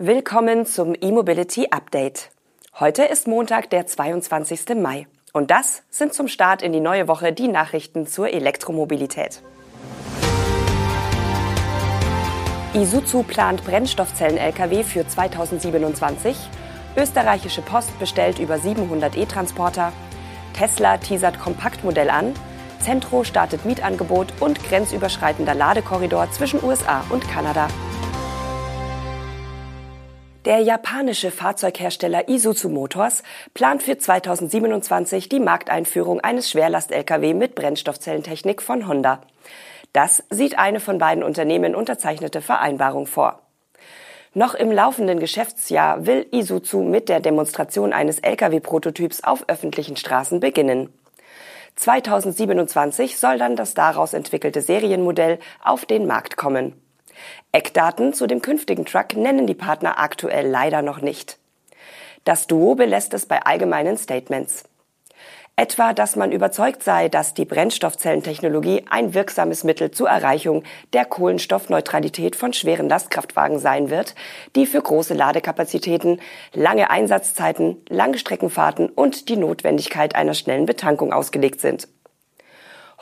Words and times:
Willkommen 0.00 0.64
zum 0.64 0.94
E-Mobility 0.94 1.70
Update. 1.72 2.30
Heute 2.78 3.02
ist 3.02 3.26
Montag, 3.26 3.68
der 3.70 3.84
22. 3.84 4.76
Mai. 4.76 5.08
Und 5.32 5.50
das 5.50 5.82
sind 5.90 6.14
zum 6.14 6.28
Start 6.28 6.62
in 6.62 6.72
die 6.72 6.78
neue 6.78 7.08
Woche 7.08 7.32
die 7.32 7.48
Nachrichten 7.48 8.06
zur 8.06 8.28
Elektromobilität. 8.32 9.42
Isuzu 12.74 13.24
plant 13.24 13.64
Brennstoffzellen-Lkw 13.64 14.84
für 14.84 15.04
2027. 15.04 16.36
Österreichische 16.96 17.62
Post 17.62 17.98
bestellt 17.98 18.38
über 18.38 18.60
700 18.60 19.16
E-Transporter. 19.16 19.92
Tesla 20.56 20.98
teasert 20.98 21.40
Kompaktmodell 21.40 22.10
an. 22.10 22.34
Centro 22.78 23.24
startet 23.24 23.64
Mietangebot 23.64 24.28
und 24.38 24.62
grenzüberschreitender 24.62 25.56
Ladekorridor 25.56 26.30
zwischen 26.30 26.62
USA 26.62 27.02
und 27.10 27.28
Kanada. 27.28 27.66
Der 30.48 30.60
japanische 30.60 31.30
Fahrzeughersteller 31.30 32.30
Isuzu 32.30 32.70
Motors 32.70 33.22
plant 33.52 33.82
für 33.82 33.98
2027 33.98 35.28
die 35.28 35.40
Markteinführung 35.40 36.20
eines 36.20 36.48
Schwerlast-Lkw 36.48 37.34
mit 37.34 37.54
Brennstoffzellentechnik 37.54 38.62
von 38.62 38.88
Honda. 38.88 39.20
Das 39.92 40.24
sieht 40.30 40.58
eine 40.58 40.80
von 40.80 40.96
beiden 40.96 41.22
Unternehmen 41.22 41.74
unterzeichnete 41.74 42.40
Vereinbarung 42.40 43.06
vor. 43.06 43.42
Noch 44.32 44.54
im 44.54 44.72
laufenden 44.72 45.20
Geschäftsjahr 45.20 46.06
will 46.06 46.26
Isuzu 46.30 46.78
mit 46.78 47.10
der 47.10 47.20
Demonstration 47.20 47.92
eines 47.92 48.18
Lkw-Prototyps 48.20 49.24
auf 49.24 49.44
öffentlichen 49.48 49.98
Straßen 49.98 50.40
beginnen. 50.40 50.90
2027 51.76 53.18
soll 53.18 53.36
dann 53.36 53.54
das 53.54 53.74
daraus 53.74 54.14
entwickelte 54.14 54.62
Serienmodell 54.62 55.40
auf 55.62 55.84
den 55.84 56.06
Markt 56.06 56.38
kommen. 56.38 56.87
Eckdaten 57.52 58.12
zu 58.12 58.26
dem 58.26 58.42
künftigen 58.42 58.84
Truck 58.84 59.14
nennen 59.16 59.46
die 59.46 59.54
Partner 59.54 59.98
aktuell 59.98 60.46
leider 60.46 60.82
noch 60.82 61.00
nicht. 61.00 61.38
Das 62.24 62.46
Duo 62.46 62.74
belässt 62.74 63.14
es 63.14 63.26
bei 63.26 63.42
allgemeinen 63.42 63.96
Statements. 63.96 64.64
Etwa, 65.60 65.92
dass 65.92 66.14
man 66.14 66.30
überzeugt 66.30 66.84
sei, 66.84 67.08
dass 67.08 67.34
die 67.34 67.44
Brennstoffzellentechnologie 67.44 68.84
ein 68.88 69.12
wirksames 69.12 69.64
Mittel 69.64 69.90
zur 69.90 70.08
Erreichung 70.08 70.62
der 70.92 71.04
Kohlenstoffneutralität 71.04 72.36
von 72.36 72.52
schweren 72.52 72.88
Lastkraftwagen 72.88 73.58
sein 73.58 73.90
wird, 73.90 74.14
die 74.54 74.66
für 74.66 74.80
große 74.80 75.14
Ladekapazitäten, 75.14 76.20
lange 76.52 76.90
Einsatzzeiten, 76.90 77.78
Langstreckenfahrten 77.88 78.88
und 78.88 79.28
die 79.28 79.36
Notwendigkeit 79.36 80.14
einer 80.14 80.34
schnellen 80.34 80.64
Betankung 80.64 81.12
ausgelegt 81.12 81.60
sind. 81.60 81.88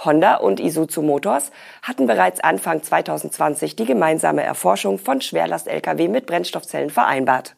Honda 0.04 0.36
und 0.36 0.60
Isuzu 0.60 1.02
Motors 1.02 1.50
hatten 1.82 2.06
bereits 2.06 2.40
Anfang 2.40 2.82
2020 2.82 3.76
die 3.76 3.86
gemeinsame 3.86 4.42
Erforschung 4.42 4.98
von 4.98 5.20
Schwerlast-Lkw 5.20 6.08
mit 6.08 6.26
Brennstoffzellen 6.26 6.90
vereinbart. 6.90 7.56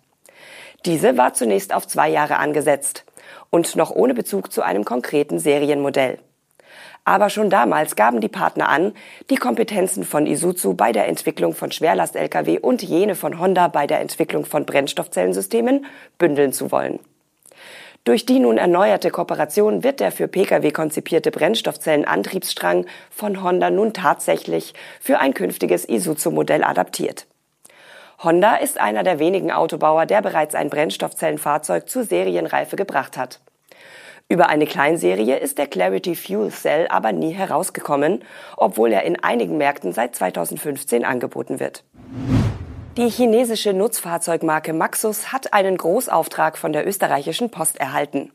Diese 0.84 1.16
war 1.16 1.34
zunächst 1.34 1.74
auf 1.74 1.86
zwei 1.86 2.08
Jahre 2.08 2.36
angesetzt 2.38 3.04
und 3.50 3.74
noch 3.74 3.90
ohne 3.90 4.14
Bezug 4.14 4.52
zu 4.52 4.62
einem 4.62 4.84
konkreten 4.84 5.38
Serienmodell. 5.38 6.18
Aber 7.04 7.30
schon 7.30 7.50
damals 7.50 7.96
gaben 7.96 8.20
die 8.20 8.28
Partner 8.28 8.68
an, 8.68 8.92
die 9.30 9.36
Kompetenzen 9.36 10.04
von 10.04 10.26
Isuzu 10.26 10.74
bei 10.74 10.92
der 10.92 11.08
Entwicklung 11.08 11.54
von 11.54 11.72
Schwerlast-Lkw 11.72 12.58
und 12.58 12.82
jene 12.82 13.14
von 13.14 13.38
Honda 13.38 13.68
bei 13.68 13.86
der 13.86 14.00
Entwicklung 14.00 14.44
von 14.44 14.66
Brennstoffzellensystemen 14.66 15.86
bündeln 16.18 16.52
zu 16.52 16.70
wollen. 16.70 17.00
Durch 18.08 18.24
die 18.24 18.38
nun 18.38 18.56
erneuerte 18.56 19.10
Kooperation 19.10 19.84
wird 19.84 20.00
der 20.00 20.10
für 20.10 20.28
Pkw 20.28 20.70
konzipierte 20.70 21.30
Brennstoffzellenantriebsstrang 21.30 22.86
von 23.10 23.42
Honda 23.42 23.68
nun 23.68 23.92
tatsächlich 23.92 24.72
für 24.98 25.18
ein 25.18 25.34
künftiges 25.34 25.86
Isuzu-Modell 25.86 26.64
adaptiert. 26.64 27.26
Honda 28.24 28.56
ist 28.56 28.80
einer 28.80 29.02
der 29.02 29.18
wenigen 29.18 29.52
Autobauer, 29.52 30.06
der 30.06 30.22
bereits 30.22 30.54
ein 30.54 30.70
Brennstoffzellenfahrzeug 30.70 31.86
zur 31.86 32.02
Serienreife 32.02 32.76
gebracht 32.76 33.18
hat. 33.18 33.40
Über 34.30 34.48
eine 34.48 34.64
Kleinserie 34.64 35.36
ist 35.36 35.58
der 35.58 35.66
Clarity 35.66 36.14
Fuel 36.14 36.50
Cell 36.50 36.86
aber 36.88 37.12
nie 37.12 37.32
herausgekommen, 37.32 38.24
obwohl 38.56 38.90
er 38.90 39.02
in 39.02 39.22
einigen 39.22 39.58
Märkten 39.58 39.92
seit 39.92 40.16
2015 40.16 41.04
angeboten 41.04 41.60
wird. 41.60 41.84
Die 42.98 43.10
chinesische 43.10 43.74
Nutzfahrzeugmarke 43.74 44.72
Maxus 44.72 45.30
hat 45.30 45.52
einen 45.52 45.76
Großauftrag 45.76 46.58
von 46.58 46.72
der 46.72 46.84
österreichischen 46.84 47.48
Post 47.48 47.78
erhalten. 47.78 48.32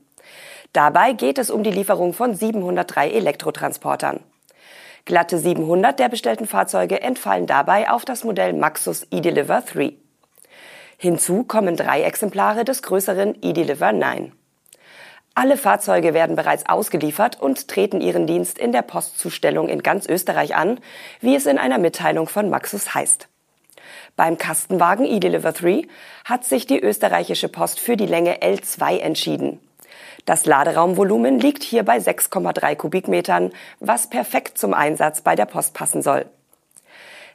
Dabei 0.71 1.11
geht 1.11 1.37
es 1.37 1.49
um 1.49 1.63
die 1.63 1.69
Lieferung 1.69 2.13
von 2.13 2.33
703 2.33 3.09
Elektrotransportern. 3.09 4.21
Glatte 5.03 5.37
700 5.37 5.99
der 5.99 6.07
bestellten 6.07 6.47
Fahrzeuge 6.47 7.01
entfallen 7.01 7.45
dabei 7.45 7.89
auf 7.89 8.05
das 8.05 8.23
Modell 8.23 8.53
Maxus 8.53 9.05
eDeliver 9.11 9.59
3. 9.59 9.95
Hinzu 10.95 11.43
kommen 11.43 11.75
drei 11.75 12.03
Exemplare 12.03 12.63
des 12.63 12.83
größeren 12.83 13.43
eDeliver 13.43 13.91
9. 13.91 14.31
Alle 15.35 15.57
Fahrzeuge 15.57 16.13
werden 16.13 16.37
bereits 16.37 16.69
ausgeliefert 16.69 17.37
und 17.37 17.67
treten 17.67 17.99
ihren 17.99 18.27
Dienst 18.27 18.57
in 18.57 18.71
der 18.71 18.83
Postzustellung 18.83 19.67
in 19.67 19.83
ganz 19.83 20.07
Österreich 20.07 20.55
an, 20.55 20.79
wie 21.19 21.35
es 21.35 21.47
in 21.47 21.57
einer 21.57 21.79
Mitteilung 21.79 22.29
von 22.29 22.49
Maxus 22.49 22.95
heißt. 22.95 23.27
Beim 24.15 24.37
Kastenwagen 24.37 25.05
eDeliver 25.05 25.51
3 25.51 25.83
hat 26.25 26.45
sich 26.45 26.65
die 26.67 26.79
österreichische 26.79 27.49
Post 27.49 27.79
für 27.79 27.97
die 27.97 28.05
Länge 28.05 28.41
L2 28.41 28.99
entschieden. 28.99 29.59
Das 30.25 30.45
Laderaumvolumen 30.45 31.39
liegt 31.39 31.63
hier 31.63 31.83
bei 31.83 31.97
6,3 31.97 32.75
Kubikmetern, 32.75 33.51
was 33.79 34.09
perfekt 34.09 34.57
zum 34.57 34.73
Einsatz 34.73 35.21
bei 35.21 35.35
der 35.35 35.45
Post 35.45 35.73
passen 35.73 36.01
soll. 36.01 36.25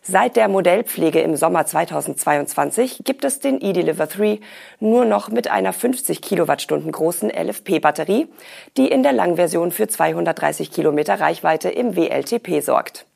Seit 0.00 0.36
der 0.36 0.48
Modellpflege 0.48 1.20
im 1.20 1.36
Sommer 1.36 1.66
2022 1.66 3.02
gibt 3.04 3.24
es 3.24 3.40
den 3.40 3.60
eDeliver 3.60 4.06
3 4.06 4.40
nur 4.80 5.04
noch 5.04 5.28
mit 5.28 5.48
einer 5.48 5.72
50 5.72 6.22
Kilowattstunden 6.22 6.92
großen 6.92 7.30
LFP-Batterie, 7.30 8.28
die 8.76 8.88
in 8.88 9.02
der 9.02 9.12
Langversion 9.12 9.70
für 9.70 9.88
230 9.88 10.70
Kilometer 10.70 11.20
Reichweite 11.20 11.68
im 11.68 11.94
WLTP 11.96 12.62
sorgt. 12.62 13.07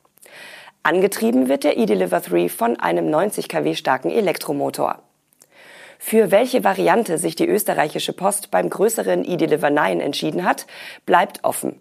Angetrieben 0.85 1.47
wird 1.47 1.63
der 1.63 1.77
eDeliver 1.77 2.19
3 2.19 2.49
von 2.49 2.77
einem 2.77 3.09
90 3.09 3.47
kW 3.47 3.73
starken 3.73 4.11
Elektromotor. 4.11 4.99
Für 5.97 6.29
welche 6.29 6.65
Variante 6.65 7.17
sich 7.17 7.37
die 7.37 7.47
österreichische 7.47 8.11
Post 8.11 8.51
beim 8.51 8.69
größeren 8.69 9.23
eDeliver 9.23 9.69
9 9.69 10.01
entschieden 10.01 10.43
hat, 10.43 10.67
bleibt 11.05 11.45
offen. 11.45 11.79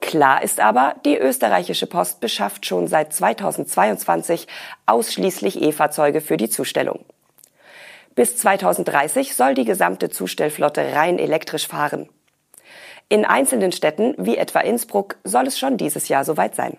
Klar 0.00 0.42
ist 0.42 0.58
aber, 0.58 0.96
die 1.04 1.16
österreichische 1.16 1.86
Post 1.86 2.18
beschafft 2.18 2.66
schon 2.66 2.88
seit 2.88 3.12
2022 3.12 4.48
ausschließlich 4.86 5.62
E-Fahrzeuge 5.62 6.20
für 6.20 6.36
die 6.36 6.50
Zustellung. 6.50 7.04
Bis 8.16 8.36
2030 8.38 9.36
soll 9.36 9.54
die 9.54 9.64
gesamte 9.64 10.10
Zustellflotte 10.10 10.94
rein 10.94 11.20
elektrisch 11.20 11.68
fahren. 11.68 12.08
In 13.08 13.24
einzelnen 13.24 13.70
Städten, 13.70 14.14
wie 14.18 14.36
etwa 14.36 14.58
Innsbruck, 14.60 15.16
soll 15.22 15.46
es 15.46 15.60
schon 15.60 15.76
dieses 15.76 16.08
Jahr 16.08 16.24
soweit 16.24 16.56
sein. 16.56 16.76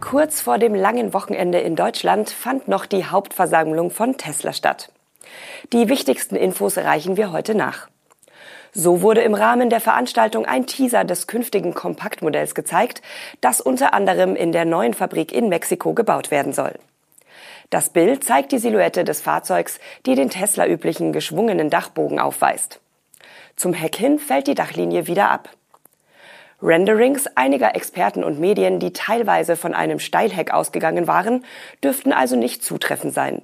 Kurz 0.00 0.40
vor 0.40 0.58
dem 0.58 0.74
langen 0.74 1.12
Wochenende 1.12 1.58
in 1.58 1.76
Deutschland 1.76 2.30
fand 2.30 2.68
noch 2.68 2.86
die 2.86 3.06
Hauptversammlung 3.06 3.90
von 3.90 4.16
Tesla 4.16 4.52
statt. 4.52 4.92
Die 5.72 5.88
wichtigsten 5.88 6.36
Infos 6.36 6.76
reichen 6.76 7.16
wir 7.16 7.32
heute 7.32 7.54
nach. 7.54 7.88
So 8.72 9.02
wurde 9.02 9.22
im 9.22 9.34
Rahmen 9.34 9.70
der 9.70 9.80
Veranstaltung 9.80 10.46
ein 10.46 10.66
Teaser 10.66 11.04
des 11.04 11.26
künftigen 11.26 11.74
Kompaktmodells 11.74 12.54
gezeigt, 12.54 13.02
das 13.40 13.60
unter 13.60 13.94
anderem 13.94 14.34
in 14.34 14.52
der 14.52 14.64
neuen 14.64 14.94
Fabrik 14.94 15.32
in 15.32 15.48
Mexiko 15.48 15.94
gebaut 15.94 16.30
werden 16.30 16.52
soll. 16.52 16.74
Das 17.70 17.90
Bild 17.90 18.24
zeigt 18.24 18.52
die 18.52 18.58
Silhouette 18.58 19.04
des 19.04 19.20
Fahrzeugs, 19.20 19.78
die 20.06 20.16
den 20.16 20.28
Tesla 20.28 20.66
üblichen 20.66 21.12
geschwungenen 21.12 21.70
Dachbogen 21.70 22.18
aufweist. 22.18 22.80
Zum 23.56 23.72
Heck 23.72 23.96
hin 23.96 24.18
fällt 24.18 24.48
die 24.48 24.54
Dachlinie 24.54 25.06
wieder 25.06 25.30
ab. 25.30 25.50
Renderings 26.62 27.26
einiger 27.34 27.74
Experten 27.74 28.24
und 28.24 28.38
Medien, 28.38 28.78
die 28.78 28.92
teilweise 28.92 29.56
von 29.56 29.74
einem 29.74 29.98
Steilheck 29.98 30.52
ausgegangen 30.52 31.06
waren, 31.06 31.44
dürften 31.82 32.12
also 32.12 32.36
nicht 32.36 32.62
zutreffend 32.62 33.12
sein. 33.12 33.42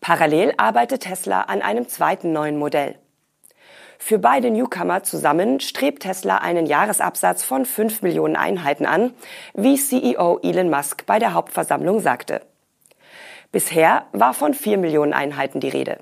Parallel 0.00 0.54
arbeitet 0.56 1.02
Tesla 1.02 1.42
an 1.42 1.62
einem 1.62 1.88
zweiten 1.88 2.32
neuen 2.32 2.58
Modell. 2.58 2.96
Für 3.98 4.18
beide 4.18 4.50
Newcomer 4.50 5.02
zusammen 5.02 5.58
strebt 5.60 6.02
Tesla 6.02 6.38
einen 6.38 6.66
Jahresabsatz 6.66 7.42
von 7.42 7.64
5 7.64 8.02
Millionen 8.02 8.36
Einheiten 8.36 8.86
an, 8.86 9.14
wie 9.54 9.76
CEO 9.76 10.38
Elon 10.42 10.70
Musk 10.70 11.06
bei 11.06 11.18
der 11.18 11.32
Hauptversammlung 11.32 12.00
sagte. 12.00 12.42
Bisher 13.52 14.06
war 14.12 14.34
von 14.34 14.52
4 14.52 14.76
Millionen 14.76 15.14
Einheiten 15.14 15.60
die 15.60 15.70
Rede. 15.70 15.98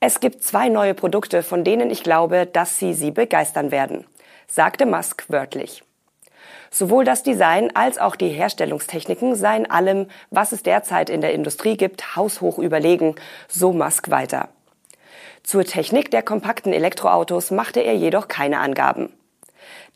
Es 0.00 0.20
gibt 0.20 0.44
zwei 0.44 0.68
neue 0.68 0.94
Produkte, 0.94 1.42
von 1.42 1.64
denen 1.64 1.90
ich 1.90 2.02
glaube, 2.02 2.46
dass 2.46 2.78
sie 2.78 2.94
Sie 2.94 3.10
begeistern 3.10 3.70
werden 3.70 4.04
sagte 4.50 4.84
Musk 4.84 5.24
wörtlich. 5.28 5.84
Sowohl 6.70 7.04
das 7.04 7.22
Design 7.22 7.70
als 7.74 7.98
auch 7.98 8.16
die 8.16 8.28
Herstellungstechniken 8.28 9.34
seien 9.34 9.70
allem, 9.70 10.06
was 10.30 10.52
es 10.52 10.62
derzeit 10.62 11.10
in 11.10 11.20
der 11.20 11.32
Industrie 11.32 11.76
gibt, 11.76 12.16
haushoch 12.16 12.58
überlegen, 12.58 13.14
so 13.48 13.72
Musk 13.72 14.10
weiter. 14.10 14.48
Zur 15.42 15.64
Technik 15.64 16.10
der 16.10 16.22
kompakten 16.22 16.72
Elektroautos 16.72 17.50
machte 17.50 17.80
er 17.80 17.94
jedoch 17.94 18.28
keine 18.28 18.58
Angaben. 18.58 19.12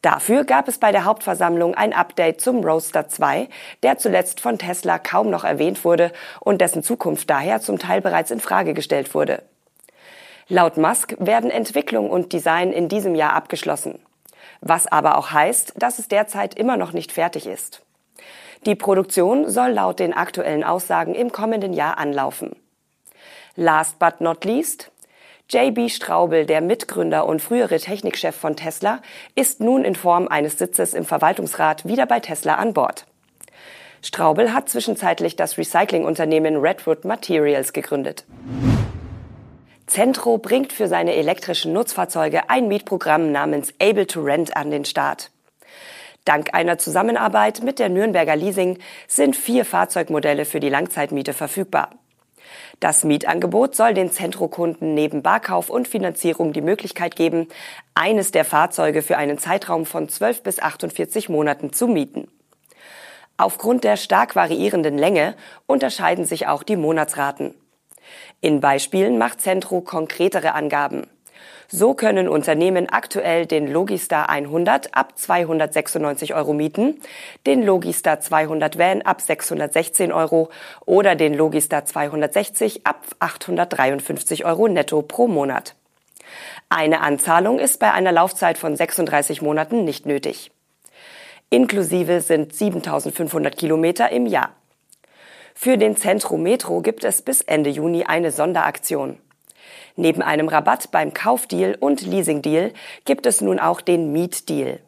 Dafür 0.03 0.45
gab 0.45 0.69
es 0.69 0.79
bei 0.79 0.93
der 0.93 1.05
Hauptversammlung 1.05 1.75
ein 1.75 1.93
Update 1.93 2.41
zum 2.41 2.62
Roadster 2.65 3.09
2, 3.09 3.49
der 3.83 3.99
zuletzt 3.99 4.41
von 4.41 4.59
Tesla 4.59 4.99
kaum 4.99 5.31
noch 5.31 5.45
erwähnt 5.45 5.85
wurde 5.85 6.12
und 6.41 6.61
dessen 6.61 6.83
Zukunft 6.83 7.31
daher 7.31 7.61
zum 7.61 7.79
Teil 7.79 8.03
bereits 8.03 8.31
in 8.31 8.41
Frage 8.41 8.75
gestellt 8.75 9.15
wurde. 9.15 9.43
Laut 10.49 10.77
Musk 10.77 11.15
werden 11.19 11.50
Entwicklung 11.50 12.11
und 12.11 12.33
Design 12.33 12.71
in 12.73 12.89
diesem 12.89 13.15
Jahr 13.15 13.33
abgeschlossen. 13.33 13.99
Was 14.66 14.87
aber 14.87 15.19
auch 15.19 15.31
heißt, 15.31 15.75
dass 15.76 15.99
es 15.99 16.08
derzeit 16.08 16.55
immer 16.55 16.78
noch 16.78 16.94
nicht 16.94 17.12
fertig 17.12 17.46
ist. 17.46 17.82
Die 18.64 18.75
Produktion 18.75 19.50
soll 19.50 19.72
laut 19.72 19.99
den 19.99 20.14
aktuellen 20.14 20.64
Aussagen 20.64 21.14
im 21.14 21.32
kommenden 21.32 21.75
Jahr 21.75 21.99
anlaufen. 21.99 22.56
Last 23.56 23.99
but 23.99 24.22
not 24.22 24.43
least, 24.46 24.90
JB 25.50 25.90
Straubel, 25.90 26.46
der 26.46 26.62
Mitgründer 26.62 27.26
und 27.26 27.43
frühere 27.43 27.78
Technikchef 27.78 28.34
von 28.34 28.56
Tesla, 28.56 29.02
ist 29.34 29.61
nun 29.61 29.84
in 29.84 29.96
Form 29.96 30.28
eines 30.28 30.56
Sitzes 30.56 30.94
im 30.94 31.05
Verwaltungsrat 31.05 31.84
wieder 31.87 32.06
bei 32.06 32.20
Tesla 32.20 32.55
an 32.55 32.72
Bord. 32.72 33.05
Straubel 34.00 34.55
hat 34.55 34.70
zwischenzeitlich 34.70 35.37
das 35.37 35.58
Recyclingunternehmen 35.58 36.56
Redwood 36.56 37.05
Materials 37.05 37.75
gegründet. 37.75 38.25
Centro 39.87 40.39
bringt 40.39 40.73
für 40.73 40.89
seine 40.89 41.15
elektrischen 41.15 41.73
Nutzfahrzeuge 41.73 42.49
ein 42.49 42.69
Mietprogramm 42.69 43.33
namens 43.33 43.75
Able 43.81 44.07
to 44.07 44.23
Rent 44.23 44.57
an 44.57 44.71
den 44.71 44.85
Start. 44.85 45.31
Dank 46.25 46.55
einer 46.55 46.79
Zusammenarbeit 46.79 47.63
mit 47.63 47.79
der 47.79 47.91
Nürnberger 47.91 48.35
Leasing 48.35 48.79
sind 49.07 49.37
vier 49.37 49.67
Fahrzeugmodelle 49.67 50.47
für 50.47 50.59
die 50.59 50.71
Langzeitmiete 50.71 51.35
verfügbar. 51.35 51.91
Das 52.81 53.05
Mietangebot 53.05 53.75
soll 53.75 53.93
den 53.93 54.11
Zentrokunden 54.11 54.95
neben 54.95 55.23
Barkauf 55.23 55.69
und 55.69 55.87
Finanzierung 55.87 56.55
die 56.55 56.63
Möglichkeit 56.63 57.15
geben, 57.15 57.49
eines 57.95 58.31
der 58.31 58.45
Fahrzeuge 58.45 59.03
für 59.03 59.19
einen 59.19 59.39
Zeitraum 59.39 59.85
von 59.85 60.09
12 60.09 60.43
bis 60.43 60.61
48 60.61 61.29
Monaten 61.29 61.73
zu 61.73 61.89
mieten. 61.89 62.29
Aufgrund 63.37 63.85
der 63.85 63.97
stark 63.97 64.35
variierenden 64.35 64.97
Länge 64.97 65.35
unterscheiden 65.67 66.25
sich 66.25 66.47
auch 66.47 66.63
die 66.63 66.77
Monatsraten. 66.77 67.55
In 68.40 68.61
Beispielen 68.61 69.19
macht 69.19 69.40
Centro 69.40 69.81
konkretere 69.81 70.55
Angaben. 70.55 71.06
So 71.69 71.94
können 71.94 72.28
Unternehmen 72.28 72.88
aktuell 72.88 73.46
den 73.46 73.72
Logistar 73.72 74.28
100 74.28 74.94
ab 74.94 75.19
296 75.19 76.34
Euro 76.34 76.52
mieten, 76.52 77.00
den 77.46 77.64
Logistar 77.64 78.20
200 78.20 78.78
Van 78.78 79.02
ab 79.02 79.20
616 79.20 80.12
Euro 80.12 80.50
oder 80.84 81.16
den 81.16 81.34
Logistar 81.34 81.84
260 81.84 82.87
ab 82.87 83.05
853 83.19 84.44
Euro 84.44 84.69
netto 84.69 85.02
pro 85.02 85.26
Monat. 85.26 85.75
Eine 86.69 87.00
Anzahlung 87.00 87.58
ist 87.58 87.81
bei 87.81 87.93
einer 87.93 88.12
Laufzeit 88.12 88.58
von 88.58 88.76
36 88.76 89.43
Monaten 89.43 89.84
nicht 89.84 90.06
nötig. 90.06 90.50
Inklusive 91.50 92.20
sind 92.20 92.55
7500 92.55 93.56
Kilometer 93.56 94.11
im 94.11 94.26
Jahr. 94.26 94.50
Für 95.55 95.79
den 95.79 95.97
Centro 95.97 96.37
Metro 96.37 96.83
gibt 96.83 97.05
es 97.05 97.23
bis 97.23 97.41
Ende 97.41 97.71
Juni 97.71 98.05
eine 98.05 98.33
Sonderaktion. 98.33 99.19
Neben 99.97 100.21
einem 100.21 100.49
Rabatt 100.49 100.91
beim 100.91 101.15
Kaufdeal 101.15 101.77
und 101.79 102.03
Leasingdeal 102.03 102.73
gibt 103.05 103.25
es 103.25 103.41
nun 103.41 103.61
auch 103.61 103.81
den 103.81 104.12
Mietdeal. 104.12 104.81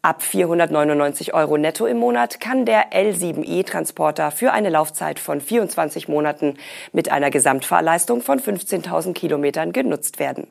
Ab 0.00 0.22
499 0.22 1.34
Euro 1.34 1.58
netto 1.58 1.86
im 1.86 1.98
Monat 1.98 2.40
kann 2.40 2.64
der 2.64 2.92
L7e-Transporter 2.92 4.30
für 4.30 4.52
eine 4.52 4.70
Laufzeit 4.70 5.18
von 5.18 5.40
24 5.40 6.08
Monaten 6.08 6.56
mit 6.92 7.10
einer 7.10 7.30
Gesamtfahrleistung 7.30 8.22
von 8.22 8.40
15.000 8.40 9.12
Kilometern 9.12 9.72
genutzt 9.72 10.18
werden. 10.18 10.46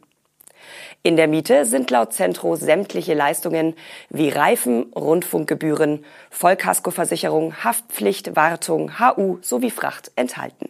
In 1.03 1.15
der 1.15 1.27
Miete 1.27 1.65
sind 1.65 1.89
laut 1.91 2.13
Centro 2.13 2.55
sämtliche 2.55 3.13
Leistungen 3.13 3.75
wie 4.09 4.29
Reifen, 4.29 4.91
Rundfunkgebühren, 4.93 6.05
Vollkaskoversicherung, 6.29 7.63
Haftpflicht, 7.63 8.35
Wartung, 8.35 8.99
HU 8.99 9.37
sowie 9.41 9.71
Fracht 9.71 10.11
enthalten. 10.15 10.69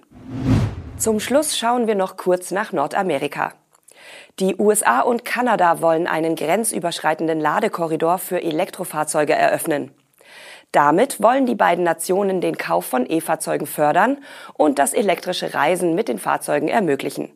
Zum 0.97 1.19
Schluss 1.19 1.57
schauen 1.57 1.87
wir 1.87 1.95
noch 1.95 2.17
kurz 2.17 2.51
nach 2.51 2.71
Nordamerika. 2.71 3.53
Die 4.39 4.55
USA 4.57 5.01
und 5.01 5.25
Kanada 5.25 5.81
wollen 5.81 6.07
einen 6.07 6.35
grenzüberschreitenden 6.35 7.39
Ladekorridor 7.39 8.17
für 8.17 8.41
Elektrofahrzeuge 8.41 9.33
eröffnen. 9.33 9.91
Damit 10.71 11.21
wollen 11.21 11.45
die 11.45 11.55
beiden 11.55 11.83
Nationen 11.83 12.41
den 12.41 12.57
Kauf 12.57 12.85
von 12.85 13.09
E-Fahrzeugen 13.09 13.67
fördern 13.67 14.17
und 14.53 14.79
das 14.79 14.93
elektrische 14.93 15.53
Reisen 15.53 15.95
mit 15.95 16.07
den 16.07 16.19
Fahrzeugen 16.19 16.67
ermöglichen. 16.67 17.31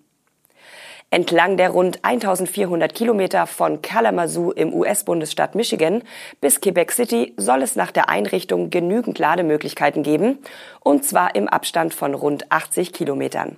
Entlang 1.13 1.57
der 1.57 1.71
rund 1.71 2.05
1400 2.05 2.95
Kilometer 2.95 3.45
von 3.45 3.81
Kalamazoo 3.81 4.51
im 4.51 4.73
US-Bundesstaat 4.73 5.55
Michigan 5.55 6.03
bis 6.39 6.61
Quebec 6.61 6.93
City 6.93 7.33
soll 7.35 7.63
es 7.63 7.75
nach 7.75 7.91
der 7.91 8.07
Einrichtung 8.07 8.69
genügend 8.69 9.19
Lademöglichkeiten 9.19 10.03
geben, 10.03 10.39
und 10.79 11.03
zwar 11.03 11.35
im 11.35 11.49
Abstand 11.49 11.93
von 11.93 12.13
rund 12.13 12.49
80 12.49 12.93
Kilometern. 12.93 13.57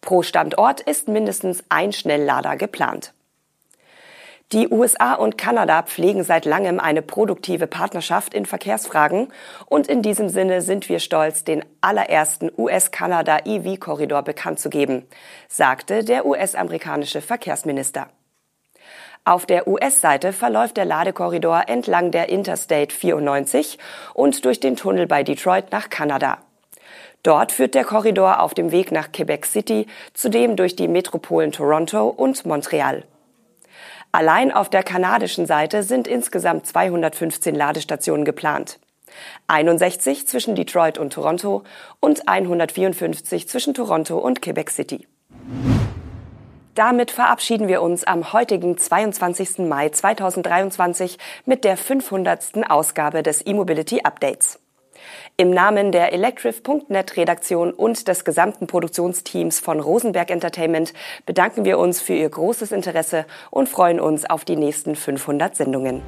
Pro 0.00 0.22
Standort 0.22 0.80
ist 0.80 1.08
mindestens 1.08 1.64
ein 1.68 1.92
Schnelllader 1.92 2.56
geplant. 2.56 3.12
Die 4.52 4.68
USA 4.68 5.12
und 5.12 5.36
Kanada 5.36 5.82
pflegen 5.82 6.24
seit 6.24 6.46
langem 6.46 6.80
eine 6.80 7.02
produktive 7.02 7.66
Partnerschaft 7.66 8.32
in 8.32 8.46
Verkehrsfragen 8.46 9.30
und 9.66 9.88
in 9.88 10.00
diesem 10.00 10.30
Sinne 10.30 10.62
sind 10.62 10.88
wir 10.88 11.00
stolz, 11.00 11.44
den 11.44 11.62
allerersten 11.82 12.50
US-Kanada 12.56 13.40
EV-Korridor 13.44 14.22
bekannt 14.22 14.58
zu 14.58 14.70
geben, 14.70 15.06
sagte 15.48 16.02
der 16.02 16.24
US-amerikanische 16.24 17.20
Verkehrsminister. 17.20 18.08
Auf 19.26 19.44
der 19.44 19.68
US-Seite 19.68 20.32
verläuft 20.32 20.78
der 20.78 20.86
Ladekorridor 20.86 21.64
entlang 21.66 22.10
der 22.10 22.30
Interstate 22.30 22.94
94 22.94 23.76
und 24.14 24.46
durch 24.46 24.60
den 24.60 24.76
Tunnel 24.76 25.06
bei 25.06 25.24
Detroit 25.24 25.72
nach 25.72 25.90
Kanada. 25.90 26.38
Dort 27.22 27.52
führt 27.52 27.74
der 27.74 27.84
Korridor 27.84 28.40
auf 28.40 28.54
dem 28.54 28.72
Weg 28.72 28.92
nach 28.92 29.12
Quebec 29.12 29.44
City, 29.44 29.86
zudem 30.14 30.56
durch 30.56 30.74
die 30.74 30.88
Metropolen 30.88 31.52
Toronto 31.52 32.08
und 32.08 32.46
Montreal. 32.46 33.04
Allein 34.12 34.52
auf 34.52 34.70
der 34.70 34.82
kanadischen 34.82 35.46
Seite 35.46 35.82
sind 35.82 36.08
insgesamt 36.08 36.66
215 36.66 37.54
Ladestationen 37.54 38.24
geplant. 38.24 38.78
61 39.48 40.26
zwischen 40.26 40.54
Detroit 40.54 40.98
und 40.98 41.12
Toronto 41.12 41.64
und 42.00 42.28
154 42.28 43.48
zwischen 43.48 43.74
Toronto 43.74 44.18
und 44.18 44.42
Quebec 44.42 44.70
City. 44.70 45.06
Damit 46.74 47.10
verabschieden 47.10 47.66
wir 47.66 47.82
uns 47.82 48.04
am 48.04 48.32
heutigen 48.32 48.78
22. 48.78 49.58
Mai 49.68 49.88
2023 49.88 51.18
mit 51.44 51.64
der 51.64 51.76
500. 51.76 52.70
Ausgabe 52.70 53.24
des 53.24 53.44
E-Mobility 53.44 54.02
Updates. 54.04 54.60
Im 55.36 55.50
Namen 55.50 55.92
der 55.92 56.12
Electrif.net 56.12 57.16
Redaktion 57.16 57.72
und 57.72 58.08
des 58.08 58.24
gesamten 58.24 58.66
Produktionsteams 58.66 59.60
von 59.60 59.80
Rosenberg 59.80 60.30
Entertainment 60.30 60.92
bedanken 61.26 61.64
wir 61.64 61.78
uns 61.78 62.00
für 62.00 62.14
Ihr 62.14 62.28
großes 62.28 62.72
Interesse 62.72 63.26
und 63.50 63.68
freuen 63.68 64.00
uns 64.00 64.28
auf 64.28 64.44
die 64.44 64.56
nächsten 64.56 64.96
500 64.96 65.56
Sendungen. 65.56 66.02